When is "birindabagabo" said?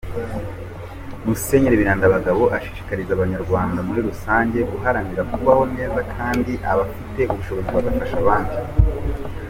1.81-2.43